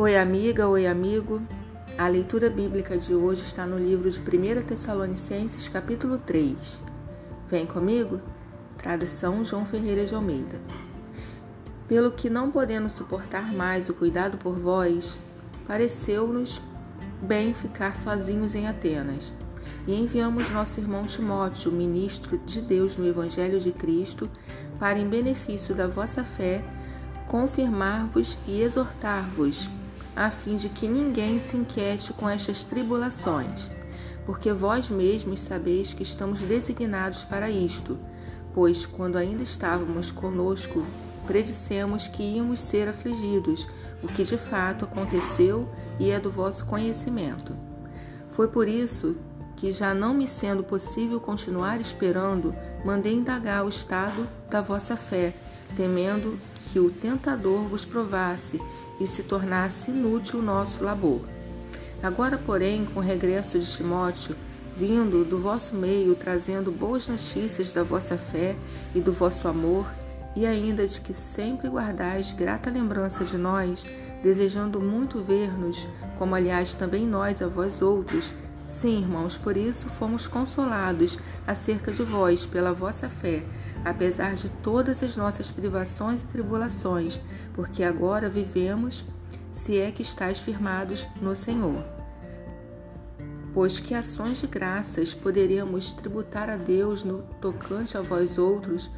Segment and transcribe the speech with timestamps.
[0.00, 1.42] Oi, amiga, oi, amigo.
[1.98, 6.80] A leitura bíblica de hoje está no livro de 1 Tessalonicenses, capítulo 3.
[7.48, 8.20] Vem comigo?
[8.76, 10.60] Tradução João Ferreira de Almeida.
[11.88, 15.18] Pelo que não podendo suportar mais o cuidado por vós,
[15.66, 16.62] pareceu-nos
[17.20, 19.32] bem ficar sozinhos em Atenas.
[19.84, 24.30] E enviamos nosso irmão Timóteo, ministro de Deus no Evangelho de Cristo,
[24.78, 26.62] para, em benefício da vossa fé,
[27.26, 29.68] confirmar-vos e exortar-vos
[30.18, 33.70] a fim de que ninguém se inquiete com estas tribulações,
[34.26, 37.96] porque vós mesmos sabeis que estamos designados para isto,
[38.52, 40.84] pois quando ainda estávamos conosco,
[41.24, 43.68] predissemos que íamos ser afligidos,
[44.02, 45.68] o que de fato aconteceu
[46.00, 47.54] e é do vosso conhecimento.
[48.28, 49.16] Foi por isso
[49.54, 52.52] que, já não me sendo possível continuar esperando,
[52.84, 55.32] mandei indagar o estado da vossa fé,
[55.76, 56.38] temendo
[56.70, 58.60] que o tentador vos provasse
[59.00, 61.20] e se tornasse inútil o nosso labor.
[62.02, 64.36] Agora, porém, com o regresso de Timóteo,
[64.76, 68.54] vindo do vosso meio, trazendo boas notícias da vossa fé
[68.94, 69.86] e do vosso amor,
[70.36, 73.84] e ainda de que sempre guardais grata lembrança de nós,
[74.22, 75.84] desejando muito ver-nos,
[76.16, 78.32] como aliás também nós a vós outros,
[78.68, 83.42] Sim, irmãos, por isso fomos consolados acerca de vós pela vossa fé,
[83.82, 87.18] apesar de todas as nossas privações e tribulações,
[87.54, 89.06] porque agora vivemos,
[89.54, 91.82] se é que estáis firmados no Senhor.
[93.54, 98.90] Pois que ações de graças poderíamos tributar a Deus no tocante a vós outros,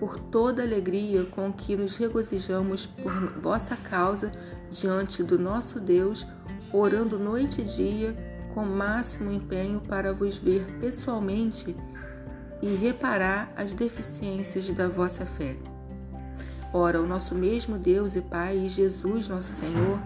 [0.00, 4.32] por toda alegria com que nos regozijamos por vossa causa
[4.70, 6.26] diante do nosso Deus,
[6.72, 11.76] orando noite e dia com máximo empenho para vos ver pessoalmente
[12.60, 15.56] e reparar as deficiências da vossa fé.
[16.72, 19.98] Ora, o nosso mesmo Deus e Pai e Jesus, nosso Senhor,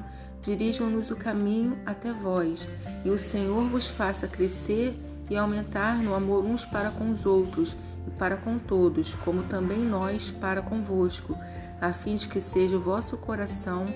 [0.42, 2.68] dirijam-nos o caminho até vós,
[3.04, 4.98] e o Senhor vos faça crescer
[5.28, 7.76] e aumentar no amor uns para com os outros
[8.18, 11.36] para com todos, como também nós para convosco,
[11.80, 13.86] a fim de que seja o vosso coração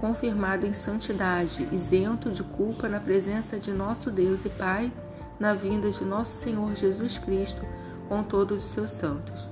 [0.00, 4.92] confirmado em santidade, isento de culpa na presença de nosso Deus e Pai,
[5.38, 7.62] na vinda de nosso Senhor Jesus Cristo
[8.08, 9.48] com todos os seus santos.